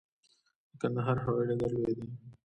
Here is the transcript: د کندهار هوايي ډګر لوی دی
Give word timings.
د 0.69 0.71
کندهار 0.81 1.17
هوايي 1.25 1.45
ډګر 1.49 1.71
لوی 1.75 1.93
دی 1.99 2.07